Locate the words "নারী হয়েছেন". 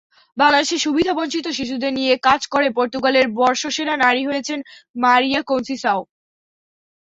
4.03-4.59